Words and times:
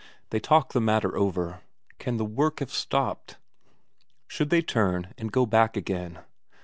They 0.31 0.39
talk 0.39 0.73
the 0.73 0.81
matter 0.81 1.15
over: 1.15 1.61
Can 1.99 2.17
the 2.17 2.25
work 2.25 2.59
have 2.59 2.73
stopped? 2.73 3.37
Should 4.27 4.49
they 4.49 4.63
turn 4.63 5.13
and 5.15 5.31
go 5.31 5.45
back 5.45 5.77
again? 5.77 6.17